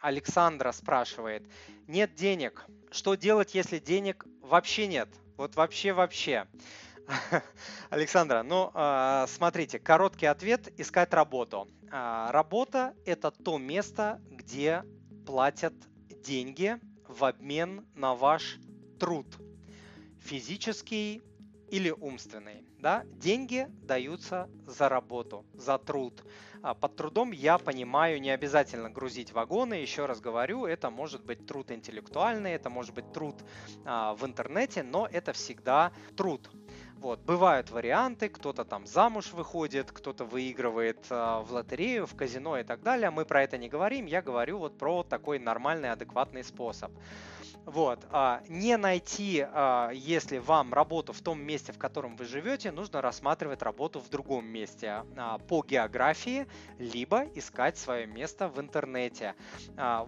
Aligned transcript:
Александра 0.00 0.72
спрашивает, 0.72 1.42
нет 1.86 2.14
денег, 2.14 2.64
что 2.90 3.14
делать, 3.14 3.54
если 3.54 3.78
денег 3.78 4.26
вообще 4.42 4.86
нет? 4.86 5.08
Вот 5.36 5.56
вообще-вообще. 5.56 6.46
Александра, 7.90 8.42
ну 8.42 8.70
а, 8.74 9.26
смотрите, 9.28 9.78
короткий 9.78 10.26
ответ– 10.26 10.72
искать 10.78 11.12
работу. 11.14 11.68
А, 11.90 12.30
работа– 12.32 12.94
это 13.06 13.30
то 13.30 13.58
место, 13.58 14.20
где 14.30 14.82
платят 15.26 15.74
деньги 16.22 16.78
в 17.06 17.24
обмен 17.24 17.86
на 17.94 18.14
ваш 18.14 18.58
труд, 19.00 19.26
физический 20.20 21.22
или 21.70 21.90
умственный. 21.90 22.64
Да? 22.78 23.04
Деньги 23.06 23.66
даются 23.82 24.48
за 24.66 24.88
работу, 24.88 25.44
за 25.54 25.78
труд. 25.78 26.24
А 26.62 26.74
под 26.74 26.96
трудом 26.96 27.30
я 27.30 27.58
понимаю 27.58 28.20
не 28.20 28.30
обязательно 28.30 28.90
грузить 28.90 29.32
вагоны, 29.32 29.74
еще 29.74 30.06
раз 30.06 30.20
говорю, 30.20 30.66
это 30.66 30.90
может 30.90 31.24
быть 31.24 31.46
труд 31.46 31.70
интеллектуальный, 31.70 32.52
это 32.52 32.68
может 32.68 32.94
быть 32.94 33.12
труд 33.12 33.36
а, 33.84 34.14
в 34.14 34.24
интернете, 34.24 34.82
но 34.82 35.06
это 35.10 35.32
всегда 35.32 35.92
труд. 36.16 36.50
Вот, 36.98 37.20
бывают 37.20 37.70
варианты, 37.70 38.28
кто-то 38.28 38.64
там 38.64 38.84
замуж 38.84 39.32
выходит, 39.32 39.92
кто-то 39.92 40.24
выигрывает 40.24 41.06
э, 41.10 41.42
в 41.44 41.52
лотерею, 41.52 42.08
в 42.08 42.16
казино 42.16 42.58
и 42.58 42.64
так 42.64 42.82
далее. 42.82 43.10
Мы 43.10 43.24
про 43.24 43.44
это 43.44 43.56
не 43.56 43.68
говорим, 43.68 44.06
я 44.06 44.20
говорю 44.20 44.58
вот 44.58 44.76
про 44.76 45.04
такой 45.04 45.38
нормальный, 45.38 45.92
адекватный 45.92 46.42
способ. 46.42 46.90
Вот. 47.64 48.00
А, 48.10 48.42
не 48.48 48.76
найти, 48.76 49.44
а, 49.46 49.90
если 49.90 50.38
вам 50.38 50.72
работу 50.72 51.12
в 51.12 51.20
том 51.20 51.40
месте, 51.40 51.72
в 51.72 51.78
котором 51.78 52.16
вы 52.16 52.24
живете, 52.24 52.70
нужно 52.70 53.02
рассматривать 53.02 53.62
работу 53.62 54.00
в 54.00 54.08
другом 54.08 54.46
месте 54.46 55.02
а, 55.16 55.38
по 55.38 55.62
географии, 55.62 56.46
либо 56.78 57.24
искать 57.34 57.76
свое 57.76 58.06
место 58.06 58.48
в 58.48 58.60
интернете. 58.60 59.34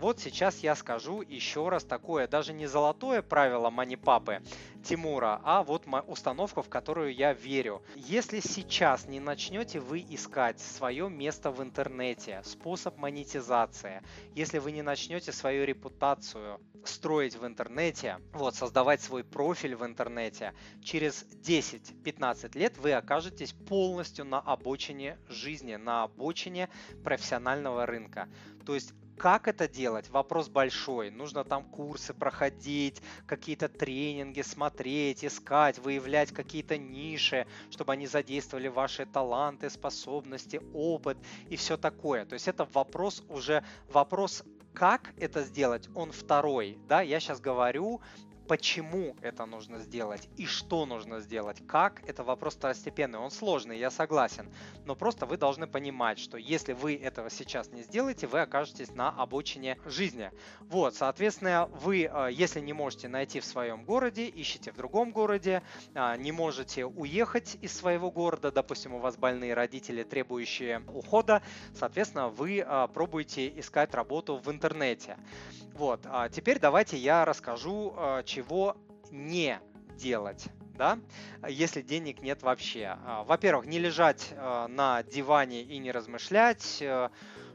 Вот 0.01 0.21
сейчас 0.21 0.59
я 0.61 0.75
скажу 0.75 1.23
еще 1.23 1.69
раз 1.69 1.85
такое, 1.85 2.27
даже 2.27 2.53
не 2.53 2.67
золотое 2.67 3.23
правило 3.23 3.71
манипапы 3.71 4.43
Тимура, 4.83 5.41
а 5.45 5.63
вот 5.63 5.85
установка, 6.07 6.63
в 6.63 6.69
которую 6.69 7.15
я 7.15 7.33
верю. 7.33 7.83
Если 7.95 8.41
сейчас 8.41 9.07
не 9.07 9.21
начнете 9.21 9.81
вы 9.81 10.05
искать 10.09 10.59
свое 10.61 11.11
место 11.11 11.51
в 11.51 11.63
интернете, 11.63 12.41
способ 12.45 12.97
монетизации, 12.97 14.03
если 14.35 14.59
вы 14.59 14.73
не 14.73 14.83
начнете 14.83 15.33
свою 15.33 15.65
репутацию 15.65 16.61
строить 16.85 17.37
в 17.41 17.47
интернете, 17.47 18.19
вот, 18.33 18.55
создавать 18.55 19.01
свой 19.01 19.25
профиль 19.25 19.75
в 19.75 19.85
интернете, 19.85 20.55
через 20.83 21.25
10-15 21.25 22.57
лет 22.57 22.79
вы 22.79 22.93
окажетесь 22.93 23.53
полностью 23.53 24.25
на 24.25 24.39
обочине 24.39 25.19
жизни, 25.29 25.77
на 25.77 26.05
обочине 26.05 26.69
профессионального 27.03 27.87
рынка. 27.87 28.29
То 28.65 28.75
есть 28.75 28.93
как 29.21 29.49
это 29.49 29.69
делать? 29.69 30.09
Вопрос 30.09 30.49
большой. 30.49 31.11
Нужно 31.11 31.45
там 31.45 31.65
курсы 31.65 32.15
проходить, 32.15 33.03
какие-то 33.27 33.69
тренинги 33.69 34.41
смотреть, 34.41 35.27
искать, 35.27 35.79
выявлять 35.79 36.33
какие-то 36.33 36.79
ниши, 36.79 37.47
чтобы 37.71 37.93
они 37.93 38.07
задействовали 38.07 38.69
ваши 38.69 39.05
таланты, 39.05 39.69
способности, 39.69 40.63
опыт 40.73 41.19
и 41.51 41.57
все 41.57 41.77
такое. 41.77 42.25
То 42.25 42.33
есть 42.33 42.49
это 42.49 42.67
вопрос 42.73 43.23
уже 43.29 43.63
вопрос 43.93 44.43
как 44.75 45.13
это 45.17 45.43
сделать, 45.43 45.89
он 45.95 46.13
второй. 46.13 46.79
Да, 46.89 47.01
я 47.01 47.21
сейчас 47.21 47.41
говорю 47.41 48.01
почему 48.51 49.15
это 49.23 49.47
нужно 49.47 49.79
сделать 49.79 50.29
и 50.37 50.45
что 50.45 50.85
нужно 50.85 51.21
сделать. 51.21 51.65
Как, 51.69 52.03
это 52.09 52.25
вопрос 52.25 52.57
второстепенный, 52.57 53.21
он 53.21 53.31
сложный, 53.31 53.79
я 53.79 53.93
согласен. 53.93 54.53
Но 54.85 54.97
просто 54.97 55.25
вы 55.25 55.37
должны 55.37 55.69
понимать, 55.69 56.19
что 56.19 56.37
если 56.37 56.73
вы 56.73 56.97
этого 56.97 57.31
сейчас 57.31 57.71
не 57.71 57.83
сделаете, 57.83 58.27
вы 58.27 58.41
окажетесь 58.41 58.93
на 58.93 59.11
обочине 59.11 59.79
жизни. 59.87 60.33
Вот, 60.63 60.97
соответственно, 60.97 61.67
вы, 61.67 62.11
э, 62.13 62.29
если 62.33 62.59
не 62.59 62.73
можете 62.73 63.07
найти 63.07 63.39
в 63.39 63.45
своем 63.45 63.85
городе, 63.85 64.29
ищите 64.29 64.73
в 64.73 64.77
другом 64.77 65.13
городе, 65.13 65.63
а, 65.95 66.17
не 66.17 66.33
можете 66.33 66.87
уехать 66.87 67.57
из 67.63 67.73
своего 67.73 68.11
города, 68.11 68.51
допустим, 68.51 68.95
у 68.95 68.99
вас 68.99 69.17
больные 69.17 69.55
родители, 69.55 70.03
требующие 70.03 70.83
ухода, 70.93 71.41
соответственно, 71.73 72.31
вы 72.31 72.65
а, 72.67 72.89
пробуете 72.89 73.49
искать 73.61 73.95
работу 73.95 74.39
в 74.39 74.51
интернете. 74.51 75.17
Вот, 75.81 76.01
а 76.05 76.29
теперь 76.29 76.59
давайте 76.59 76.99
я 76.99 77.25
расскажу, 77.25 77.95
а, 77.97 78.23
чего 78.41 78.77
не 79.11 79.61
делать 79.97 80.47
да, 80.79 80.99
если 81.47 81.83
денег 81.83 82.23
нет 82.23 82.43
вообще. 82.43 82.97
А, 83.05 83.23
во-первых, 83.25 83.67
не 83.67 83.79
лежать 83.79 84.33
на 84.35 85.03
диване 85.03 85.61
и 85.63 85.77
не 85.77 85.93
размышлять, 85.93 86.79
э, 86.81 87.11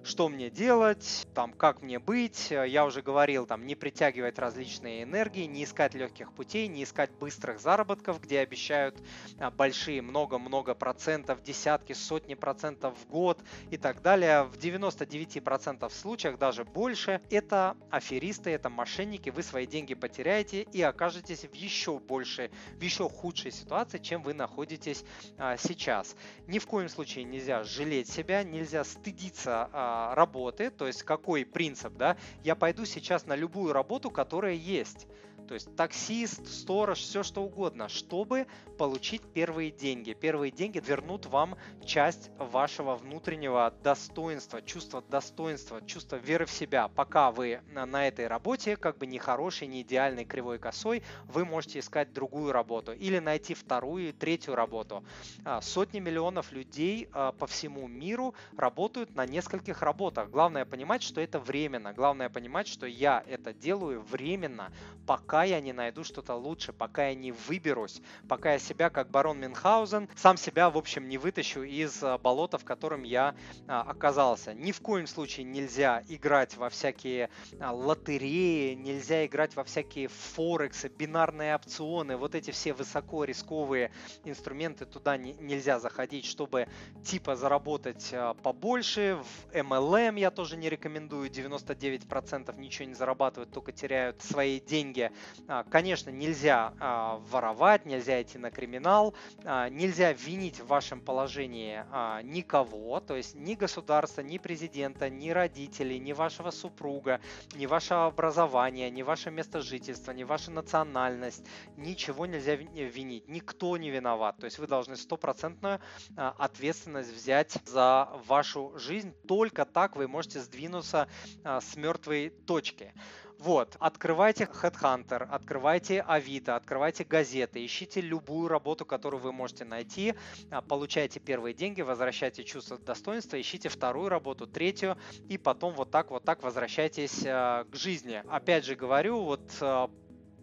что 0.06 0.30
мне 0.30 0.50
делать, 0.50 1.28
там, 1.34 1.52
как 1.52 1.82
мне 1.82 1.98
быть. 1.98 2.52
Я 2.52 2.86
уже 2.86 3.02
говорил, 3.02 3.48
там, 3.48 3.66
не 3.66 3.76
притягивать 3.76 4.38
различные 4.38 5.04
энергии, 5.04 5.46
не 5.46 5.64
искать 5.64 5.96
легких 5.96 6.32
путей, 6.32 6.68
не 6.68 6.84
искать 6.84 7.12
быстрых 7.12 7.60
заработков, 7.60 8.22
где 8.22 8.40
обещают 8.40 8.96
а, 9.40 9.50
большие, 9.50 10.02
много-много 10.02 10.76
процентов, 10.76 11.42
десятки, 11.42 11.94
сотни 11.94 12.36
процентов 12.36 12.96
в 13.00 13.08
год 13.10 13.40
и 13.72 13.78
так 13.78 14.02
далее. 14.02 14.44
В 14.44 14.58
99% 14.58 15.92
случаях, 15.92 16.38
даже 16.38 16.64
больше, 16.64 17.20
это 17.32 17.76
аферисты, 17.90 18.52
это 18.52 18.70
мошенники, 18.70 19.32
вы 19.32 19.42
свои 19.42 19.66
деньги 19.66 19.96
потеряете 19.96 20.62
и 20.62 20.82
окажетесь 20.84 21.46
в 21.46 21.54
еще 21.56 21.98
большей, 21.98 22.52
в 22.78 22.82
еще 22.82 23.10
худшей 23.10 23.52
ситуации, 23.52 23.98
чем 23.98 24.22
вы 24.22 24.36
находитесь 24.36 25.04
а, 25.38 25.58
сейчас. 25.58 26.16
Ни 26.48 26.60
в 26.60 26.68
коем 26.68 26.90
случае 26.90 27.24
нельзя 27.24 27.64
жалеть 27.64 28.08
себя, 28.08 28.44
нельзя 28.44 28.84
стыдиться 28.84 29.70
а, 29.74 29.94
работы, 30.13 30.69
то 30.69 30.88
есть 30.88 31.03
какой 31.03 31.45
принцип, 31.45 31.94
да, 31.97 32.17
я 32.44 32.56
пойду 32.56 32.85
сейчас 32.85 33.25
на 33.25 33.35
любую 33.35 33.73
работу, 33.73 34.09
которая 34.09 34.53
есть. 34.53 35.07
То 35.47 35.53
есть 35.53 35.75
таксист, 35.75 36.47
сторож, 36.47 37.00
все 37.00 37.23
что 37.23 37.44
угодно, 37.44 37.88
чтобы 37.89 38.47
получить 38.78 39.22
первые 39.33 39.72
деньги. 39.72 40.13
Первые 40.13 40.51
деньги 40.51 40.81
вернут 40.85 41.25
вам 41.28 41.56
часть 41.85 42.31
вашего 42.38 42.95
внутреннего 42.95 43.73
достоинства, 43.83 44.61
чувства 44.61 45.03
достоинства, 45.09 45.81
чувства 45.85 46.16
веры 46.17 46.45
в 46.45 46.51
себя. 46.51 46.88
Пока 46.88 47.31
вы 47.31 47.61
на 47.72 48.07
этой 48.07 48.28
работе, 48.28 48.75
как 48.75 48.97
бы 48.97 49.06
не 49.06 49.19
хорошей, 49.19 49.67
не 49.67 49.81
идеальной, 49.81 50.25
кривой 50.25 50.59
косой, 50.59 51.03
вы 51.25 51.45
можете 51.45 51.79
искать 51.79 52.12
другую 52.13 52.51
работу 52.51 52.94
или 52.94 53.19
найти 53.19 53.53
вторую 53.53 54.13
третью 54.13 54.56
работу. 54.56 55.03
А, 55.44 55.62
сотни 55.62 56.00
миллионов 56.00 56.51
людей 56.51 57.07
а, 57.12 57.31
по 57.31 57.47
всему 57.47 57.88
миру 57.88 58.33
работают 58.57 59.16
на 59.16 59.25
нескольких 59.25 59.81
работах. 59.81 60.29
Главное 60.29 60.66
понимать, 60.66 61.03
что 61.03 61.22
это 61.22 61.39
временно. 61.39 61.94
Главное 61.94 62.29
понимать, 62.29 62.67
что 62.67 62.85
я 62.85 63.23
это 63.27 63.53
делаю 63.53 64.01
временно, 64.01 64.72
пока 65.06 65.34
пока 65.35 65.44
я 65.44 65.59
не 65.59 65.73
найду 65.73 66.06
что-то 66.06 66.34
лучше, 66.35 66.72
пока 66.72 67.09
я 67.09 67.13
не 67.13 67.34
выберусь, 67.34 68.01
пока 68.29 68.53
я 68.53 68.59
себя, 68.59 68.90
как 68.90 69.12
барон 69.12 69.38
Мюнхгаузен, 69.41 70.07
сам 70.16 70.38
себя, 70.38 70.69
в 70.69 70.78
общем, 70.78 71.09
не 71.09 71.18
вытащу 71.18 71.63
из 71.63 72.01
а, 72.01 72.18
болота, 72.18 72.57
в 72.57 72.63
котором 72.63 73.03
я 73.03 73.35
а, 73.68 73.81
оказался. 73.81 74.53
Ни 74.53 74.72
в 74.72 74.79
коем 74.79 75.07
случае 75.07 75.44
нельзя 75.44 76.03
играть 76.07 76.56
во 76.56 76.69
всякие 76.69 77.29
а, 77.59 77.74
лотереи, 77.74 78.75
нельзя 78.75 79.25
играть 79.25 79.57
во 79.57 79.66
всякие 79.66 80.07
форексы, 80.07 80.88
бинарные 80.88 81.53
опционы, 81.53 82.16
вот 82.16 82.34
эти 82.34 82.51
все 82.51 82.72
высоко 82.72 83.25
рисковые 83.25 83.91
инструменты, 84.24 84.85
туда 84.85 85.18
не, 85.18 85.34
нельзя 85.34 85.81
заходить, 85.81 86.24
чтобы 86.24 86.69
типа 87.03 87.35
заработать 87.35 88.16
побольше. 88.41 89.19
В 89.22 89.53
MLM 89.53 90.18
я 90.18 90.31
тоже 90.31 90.56
не 90.56 90.69
рекомендую, 90.69 91.29
99% 91.29 92.57
ничего 92.57 92.88
не 92.88 92.95
зарабатывают, 92.95 93.51
только 93.51 93.74
теряют 93.74 94.22
свои 94.22 94.62
деньги. 94.62 95.12
А, 95.47 95.63
конечно, 95.63 96.09
нельзя 96.09 96.74
а, 96.80 97.22
воровать, 97.30 97.86
нельзя 97.86 98.22
идти 98.22 98.38
на 98.38 98.52
криминал, 98.52 99.13
а, 99.44 99.69
нельзя 99.69 100.13
винить 100.13 100.59
в 100.59 100.68
вашем 100.68 101.02
положении 101.02 101.84
никого, 102.24 103.00
то 103.00 103.16
есть 103.16 103.36
ни 103.36 103.56
государства, 103.56 104.22
ни 104.22 104.38
президента, 104.38 105.09
ни 105.09 105.30
родителей, 105.30 106.00
ни 106.00 106.13
вашего 106.13 106.52
супруга, 106.52 107.19
ни 107.56 107.66
ваше 107.66 107.94
образование, 107.94 108.89
ни 108.89 109.01
ваше 109.01 109.31
место 109.31 109.62
жительства, 109.62 110.12
ни 110.12 110.24
ваша 110.24 110.51
национальность, 110.51 111.45
ничего 111.77 112.25
нельзя 112.25 112.56
винить, 112.56 113.27
никто 113.27 113.77
не 113.77 113.89
виноват. 113.89 114.38
То 114.38 114.45
есть 114.45 114.60
вы 114.60 114.68
должны 114.68 114.95
стопроцентную 114.95 115.80
ответственность 116.16 117.13
взять 117.13 117.57
за 117.66 118.10
вашу 118.27 118.74
жизнь. 118.77 119.13
Только 119.27 119.66
так 119.66 119.95
вы 119.95 120.07
можете 120.07 120.39
сдвинуться 120.39 121.07
с 121.44 121.75
мертвой 121.75 122.30
точки. 122.30 122.94
Вот, 123.40 123.76
открывайте 123.80 124.46
Headhunter, 124.46 125.28
открывайте 125.30 126.02
Авито, 126.02 126.56
открывайте 126.56 127.04
газеты, 127.04 127.66
ищите 127.66 128.02
любую 128.02 128.48
работу, 128.48 128.86
которую 128.86 129.22
вы 129.22 129.32
можете 129.32 129.66
найти, 129.66 130.16
а, 130.50 130.62
получайте 130.62 131.20
первые 131.20 131.54
деньги, 131.54 131.82
возвращайте 131.82 132.44
чувство 132.44 132.78
достоинства, 132.78 133.40
ищите 133.40 133.70
вторую 133.70 134.10
работу, 134.10 134.48
третью, 134.48 134.98
и 135.30 135.38
потом 135.38 135.74
вот 135.74 135.92
так 135.92 136.12
вот 136.12 136.24
так 136.24 136.44
возвращайтесь 136.44 137.24
а, 137.26 137.66
к 137.66 137.76
жизни. 137.76 138.24
Опять 138.30 138.66
же 138.66 138.76
говорю, 138.76 139.24
вот 139.24 139.42
а, 139.62 139.90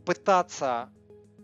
пытаться 0.04 0.92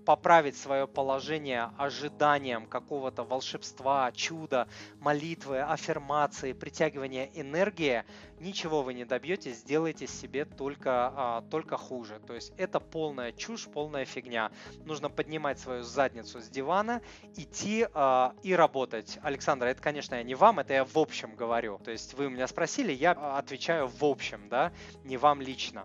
поправить 0.08 0.56
свое 0.56 0.86
положение 0.86 1.70
ожиданием 1.76 2.64
какого-то 2.64 3.24
волшебства, 3.24 4.10
чуда, 4.12 4.66
молитвы, 5.00 5.60
аффирмации, 5.60 6.54
притягивания 6.54 7.28
энергии, 7.34 8.04
ничего 8.40 8.82
вы 8.82 8.94
не 8.94 9.04
добьетесь, 9.04 9.58
сделайте 9.58 10.06
себе 10.06 10.46
только, 10.46 11.12
а, 11.14 11.42
только 11.50 11.76
хуже. 11.76 12.22
То 12.26 12.32
есть 12.32 12.54
это 12.56 12.80
полная 12.80 13.32
чушь, 13.32 13.66
полная 13.66 14.06
фигня. 14.06 14.50
Нужно 14.86 15.10
поднимать 15.10 15.58
свою 15.58 15.82
задницу 15.82 16.40
с 16.40 16.48
дивана, 16.48 17.02
идти 17.36 17.86
а, 17.92 18.32
и 18.42 18.54
работать. 18.54 19.18
Александр, 19.22 19.66
это, 19.66 19.82
конечно, 19.82 20.14
я 20.14 20.22
не 20.22 20.34
вам, 20.34 20.58
это 20.58 20.72
я 20.72 20.84
в 20.86 20.96
общем 20.96 21.36
говорю. 21.36 21.80
То 21.84 21.90
есть 21.90 22.14
вы 22.14 22.30
меня 22.30 22.48
спросили, 22.48 22.92
я 22.92 23.10
отвечаю 23.12 23.88
в 23.88 24.02
общем, 24.02 24.48
да, 24.48 24.72
не 25.04 25.18
вам 25.18 25.42
лично. 25.42 25.84